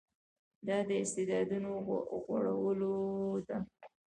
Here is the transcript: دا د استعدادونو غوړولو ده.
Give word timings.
دا 0.67 0.77
د 0.87 0.89
استعدادونو 1.03 1.71
غوړولو 2.23 2.93
ده. 3.47 3.57